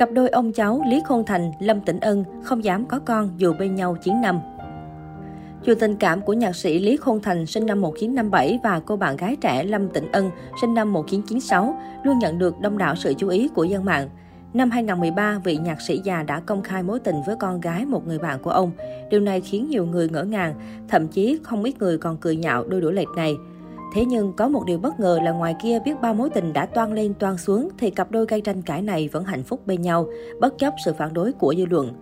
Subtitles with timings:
[0.00, 3.54] Cặp đôi ông cháu Lý Khôn Thành, Lâm Tĩnh Ân không dám có con dù
[3.58, 4.40] bên nhau 9 năm.
[5.62, 9.16] Dù tình cảm của nhạc sĩ Lý Khôn Thành sinh năm 1957 và cô bạn
[9.16, 11.74] gái trẻ Lâm Tĩnh Ân sinh năm 1996
[12.04, 14.08] luôn nhận được đông đảo sự chú ý của dân mạng.
[14.54, 18.06] Năm 2013, vị nhạc sĩ già đã công khai mối tình với con gái một
[18.06, 18.70] người bạn của ông.
[19.10, 20.54] Điều này khiến nhiều người ngỡ ngàng,
[20.88, 23.36] thậm chí không ít người còn cười nhạo đôi đũa lệch này.
[23.92, 26.66] Thế nhưng có một điều bất ngờ là ngoài kia biết bao mối tình đã
[26.66, 29.82] toan lên toan xuống thì cặp đôi gây tranh cãi này vẫn hạnh phúc bên
[29.82, 30.06] nhau,
[30.40, 31.92] bất chấp sự phản đối của dư luận.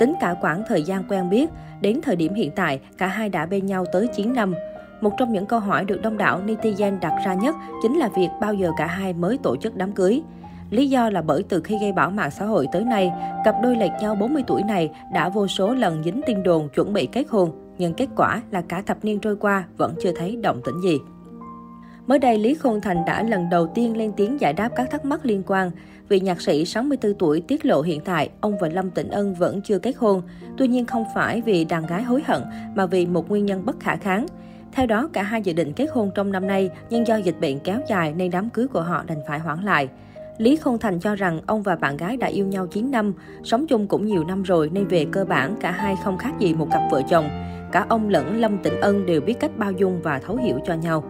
[0.00, 1.50] Tính cả quãng thời gian quen biết,
[1.80, 4.54] đến thời điểm hiện tại, cả hai đã bên nhau tới 9 năm.
[5.00, 8.28] Một trong những câu hỏi được đông đảo netizen đặt ra nhất chính là việc
[8.40, 10.22] bao giờ cả hai mới tổ chức đám cưới.
[10.70, 13.12] Lý do là bởi từ khi gây bão mạng xã hội tới nay,
[13.44, 16.92] cặp đôi lệch nhau 40 tuổi này đã vô số lần dính tin đồn chuẩn
[16.92, 20.36] bị kết hôn, nhưng kết quả là cả thập niên trôi qua vẫn chưa thấy
[20.36, 20.98] động tĩnh gì.
[22.06, 25.04] Mới đây, Lý Khôn Thành đã lần đầu tiên lên tiếng giải đáp các thắc
[25.04, 25.70] mắc liên quan.
[26.08, 29.60] Vị nhạc sĩ 64 tuổi tiết lộ hiện tại, ông và Lâm Tĩnh Ân vẫn
[29.62, 30.22] chưa kết hôn.
[30.56, 32.42] Tuy nhiên không phải vì đàn gái hối hận,
[32.74, 34.26] mà vì một nguyên nhân bất khả kháng.
[34.72, 37.58] Theo đó, cả hai dự định kết hôn trong năm nay, nhưng do dịch bệnh
[37.58, 39.88] kéo dài nên đám cưới của họ đành phải hoãn lại.
[40.38, 43.12] Lý Khôn Thành cho rằng ông và bạn gái đã yêu nhau 9 năm,
[43.44, 46.54] sống chung cũng nhiều năm rồi nên về cơ bản cả hai không khác gì
[46.54, 47.28] một cặp vợ chồng.
[47.72, 50.74] Cả ông lẫn Lâm Tĩnh Ân đều biết cách bao dung và thấu hiểu cho
[50.74, 51.04] nhau.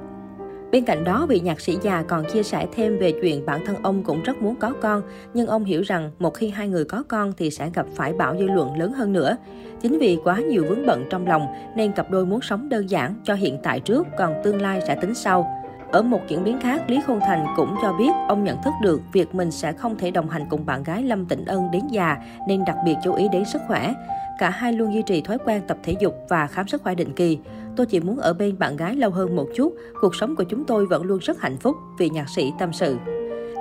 [0.72, 3.76] Bên cạnh đó, vị nhạc sĩ già còn chia sẻ thêm về chuyện bản thân
[3.82, 5.02] ông cũng rất muốn có con,
[5.34, 8.36] nhưng ông hiểu rằng một khi hai người có con thì sẽ gặp phải bão
[8.38, 9.36] dư luận lớn hơn nữa.
[9.82, 13.14] Chính vì quá nhiều vướng bận trong lòng nên cặp đôi muốn sống đơn giản
[13.24, 15.61] cho hiện tại trước, còn tương lai sẽ tính sau.
[15.92, 19.00] Ở một diễn biến khác, Lý Khôn Thành cũng cho biết ông nhận thức được
[19.12, 22.16] việc mình sẽ không thể đồng hành cùng bạn gái Lâm Tịnh Ân đến già
[22.48, 23.94] nên đặc biệt chú ý đến sức khỏe.
[24.38, 27.12] Cả hai luôn duy trì thói quen tập thể dục và khám sức khỏe định
[27.14, 27.38] kỳ.
[27.76, 30.64] Tôi chỉ muốn ở bên bạn gái lâu hơn một chút, cuộc sống của chúng
[30.64, 32.96] tôi vẫn luôn rất hạnh phúc, vị nhạc sĩ tâm sự.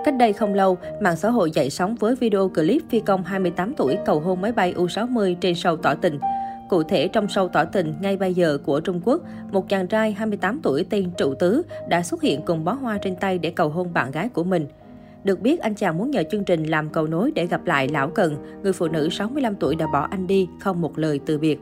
[0.05, 3.73] Cách đây không lâu, mạng xã hội dậy sóng với video clip phi công 28
[3.73, 6.19] tuổi cầu hôn máy bay U-60 trên sầu tỏ tình.
[6.71, 10.11] Cụ thể, trong sâu tỏ tình ngay bây giờ của Trung Quốc, một chàng trai
[10.11, 13.69] 28 tuổi tên Trụ Tứ đã xuất hiện cùng bó hoa trên tay để cầu
[13.69, 14.65] hôn bạn gái của mình.
[15.23, 18.09] Được biết, anh chàng muốn nhờ chương trình làm cầu nối để gặp lại Lão
[18.09, 21.59] Cần, người phụ nữ 65 tuổi đã bỏ anh đi, không một lời từ biệt.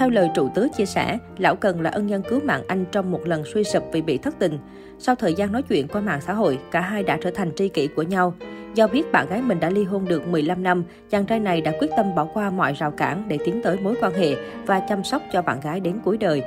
[0.00, 3.10] Theo lời trụ tứ chia sẻ, Lão Cần là ân nhân cứu mạng anh trong
[3.10, 4.58] một lần suy sụp vì bị thất tình.
[4.98, 7.68] Sau thời gian nói chuyện qua mạng xã hội, cả hai đã trở thành tri
[7.68, 8.34] kỷ của nhau.
[8.74, 11.72] Do biết bạn gái mình đã ly hôn được 15 năm, chàng trai này đã
[11.80, 15.04] quyết tâm bỏ qua mọi rào cản để tiến tới mối quan hệ và chăm
[15.04, 16.42] sóc cho bạn gái đến cuối đời.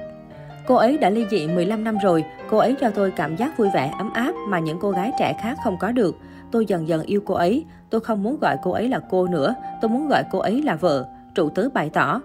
[0.67, 3.69] Cô ấy đã ly dị 15 năm rồi, cô ấy cho tôi cảm giác vui
[3.73, 6.15] vẻ, ấm áp mà những cô gái trẻ khác không có được.
[6.51, 9.55] Tôi dần dần yêu cô ấy, tôi không muốn gọi cô ấy là cô nữa,
[9.81, 12.21] tôi muốn gọi cô ấy là vợ, trụ tứ bày tỏ.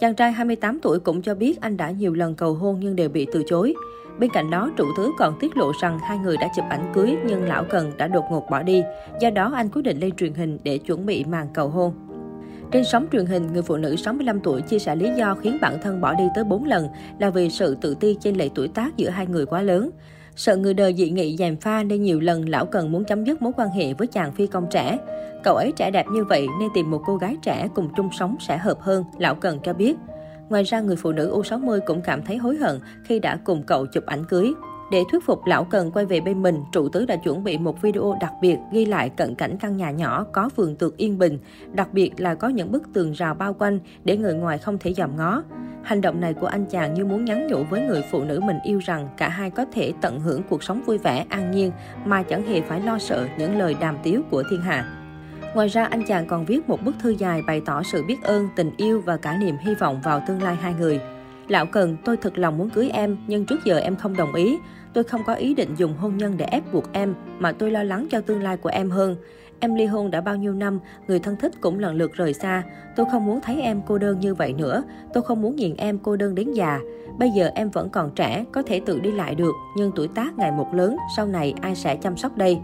[0.00, 3.08] Chàng trai 28 tuổi cũng cho biết anh đã nhiều lần cầu hôn nhưng đều
[3.08, 3.74] bị từ chối.
[4.18, 7.16] Bên cạnh đó, trụ tứ còn tiết lộ rằng hai người đã chụp ảnh cưới
[7.26, 8.82] nhưng lão Cần đã đột ngột bỏ đi.
[9.20, 11.92] Do đó, anh quyết định lên truyền hình để chuẩn bị màn cầu hôn.
[12.72, 15.78] Trên sóng truyền hình, người phụ nữ 65 tuổi chia sẻ lý do khiến bản
[15.82, 16.88] thân bỏ đi tới 4 lần
[17.18, 19.90] là vì sự tự ti trên lệ tuổi tác giữa hai người quá lớn.
[20.38, 23.42] Sợ người đời dị nghị gièm pha nên nhiều lần lão Cần muốn chấm dứt
[23.42, 24.98] mối quan hệ với chàng phi công trẻ.
[25.44, 28.36] Cậu ấy trẻ đẹp như vậy nên tìm một cô gái trẻ cùng chung sống
[28.40, 29.96] sẽ hợp hơn, lão Cần cho biết.
[30.48, 33.86] Ngoài ra, người phụ nữ U60 cũng cảm thấy hối hận khi đã cùng cậu
[33.86, 34.52] chụp ảnh cưới.
[34.90, 37.82] Để thuyết phục lão Cần quay về bên mình, trụ tứ đã chuẩn bị một
[37.82, 41.38] video đặc biệt ghi lại cận cảnh căn nhà nhỏ có vườn tược yên bình,
[41.72, 44.94] đặc biệt là có những bức tường rào bao quanh để người ngoài không thể
[44.94, 45.42] dòm ngó.
[45.82, 48.58] Hành động này của anh chàng như muốn nhắn nhủ với người phụ nữ mình
[48.64, 51.72] yêu rằng cả hai có thể tận hưởng cuộc sống vui vẻ, an nhiên
[52.04, 54.94] mà chẳng hề phải lo sợ những lời đàm tiếu của thiên hạ.
[55.54, 58.48] Ngoài ra, anh chàng còn viết một bức thư dài bày tỏ sự biết ơn,
[58.56, 61.00] tình yêu và cả niềm hy vọng vào tương lai hai người.
[61.48, 64.58] Lão Cần, tôi thật lòng muốn cưới em, nhưng trước giờ em không đồng ý.
[64.92, 67.82] Tôi không có ý định dùng hôn nhân để ép buộc em, mà tôi lo
[67.82, 69.16] lắng cho tương lai của em hơn.
[69.60, 72.62] Em ly hôn đã bao nhiêu năm, người thân thích cũng lần lượt rời xa.
[72.96, 74.82] Tôi không muốn thấy em cô đơn như vậy nữa.
[75.12, 76.80] Tôi không muốn nhìn em cô đơn đến già.
[77.18, 80.38] Bây giờ em vẫn còn trẻ, có thể tự đi lại được, nhưng tuổi tác
[80.38, 82.58] ngày một lớn, sau này ai sẽ chăm sóc đây?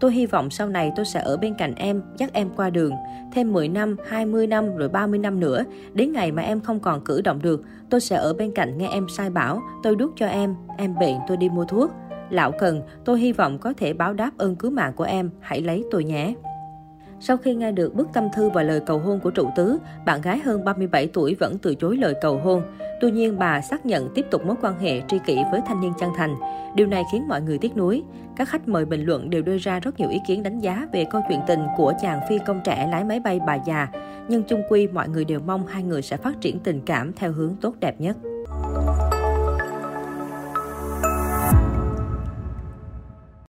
[0.00, 2.92] Tôi hy vọng sau này tôi sẽ ở bên cạnh em, dắt em qua đường.
[3.32, 5.64] Thêm 10 năm, 20 năm, rồi 30 năm nữa.
[5.92, 8.88] Đến ngày mà em không còn cử động được, tôi sẽ ở bên cạnh nghe
[8.88, 9.62] em sai bảo.
[9.82, 11.90] Tôi đút cho em, em bệnh tôi đi mua thuốc.
[12.30, 15.60] Lão Cần, tôi hy vọng có thể báo đáp ơn cứu mạng của em, hãy
[15.60, 16.34] lấy tôi nhé.
[17.20, 20.20] Sau khi nghe được bức tâm thư và lời cầu hôn của trụ tứ, bạn
[20.20, 22.62] gái hơn 37 tuổi vẫn từ chối lời cầu hôn.
[23.00, 25.92] Tuy nhiên, bà xác nhận tiếp tục mối quan hệ tri kỷ với thanh niên
[25.98, 26.34] chân thành.
[26.74, 28.02] Điều này khiến mọi người tiếc nuối.
[28.36, 31.04] Các khách mời bình luận đều đưa ra rất nhiều ý kiến đánh giá về
[31.10, 33.88] câu chuyện tình của chàng phi công trẻ lái máy bay bà già.
[34.28, 37.32] Nhưng chung quy, mọi người đều mong hai người sẽ phát triển tình cảm theo
[37.32, 38.16] hướng tốt đẹp nhất.